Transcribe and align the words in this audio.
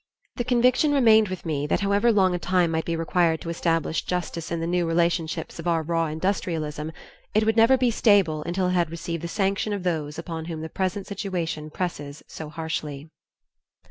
The 0.37 0.43
conviction 0.43 0.93
remained 0.93 1.27
with 1.27 1.45
me, 1.45 1.67
that 1.67 1.81
however 1.81 2.11
long 2.11 2.33
a 2.33 2.39
time 2.39 2.71
might 2.71 2.85
be 2.85 2.95
required 2.95 3.39
to 3.41 3.51
establish 3.51 4.01
justice 4.03 4.51
in 4.51 4.59
the 4.59 4.65
new 4.65 4.87
relationships 4.87 5.59
of 5.59 5.67
our 5.67 5.83
raw 5.83 6.07
industrialism, 6.07 6.91
it 7.35 7.45
would 7.45 7.55
never 7.55 7.77
be 7.77 7.91
stable 7.91 8.41
until 8.41 8.69
it 8.69 8.73
had 8.73 8.89
received 8.89 9.21
the 9.23 9.27
sanction 9.27 9.73
of 9.73 9.83
those 9.83 10.17
upon 10.17 10.45
whom 10.45 10.61
the 10.61 10.69
present 10.69 11.05
situation 11.05 11.69
presses 11.69 12.23
so 12.25 12.49
harshly. 12.49 13.11